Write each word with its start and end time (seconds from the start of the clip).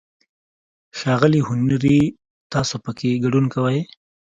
ښاغلی 0.97 1.41
هنري، 1.47 1.99
تاسو 2.51 2.75
پکې 2.83 3.21
ګډون 3.23 3.45
کوئ؟ 3.53 3.79